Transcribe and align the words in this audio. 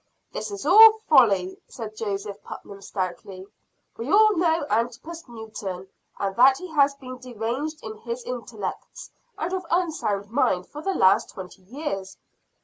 "This 0.31 0.49
is 0.49 0.65
all 0.65 0.93
folly," 1.07 1.61
said 1.67 1.95
Joseph 1.95 2.41
Putnam 2.41 2.81
stoutly. 2.81 3.45
"We 3.97 4.11
all 4.11 4.35
know 4.35 4.65
Antipas 4.67 5.23
Newton; 5.29 5.89
and 6.17 6.35
that 6.37 6.57
he 6.57 6.69
has 6.69 6.95
been 6.95 7.19
deranged 7.19 7.83
in 7.83 7.97
his 7.97 8.23
intellects, 8.23 9.11
and 9.37 9.53
of 9.53 9.63
unsound 9.69 10.31
mind 10.31 10.65
for 10.65 10.81
the 10.81 10.95
last 10.95 11.29
twenty 11.29 11.61
years. 11.61 12.17